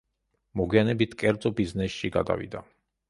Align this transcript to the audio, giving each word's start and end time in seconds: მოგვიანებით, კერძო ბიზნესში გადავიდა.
მოგვიანებით, 0.61 1.13
კერძო 1.23 1.51
ბიზნესში 1.63 2.11
გადავიდა. 2.17 2.65